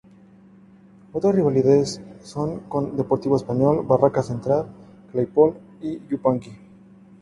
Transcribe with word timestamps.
Otras 1.13 1.35
rivalidades 1.35 2.01
son 2.23 2.61
con, 2.61 2.97
Deportivo 2.97 3.35
Español, 3.37 3.85
Barracas 3.85 4.25
Central, 4.25 4.65
Claypole 5.11 5.53
y 5.79 5.99
Yupanqui. 6.09 6.49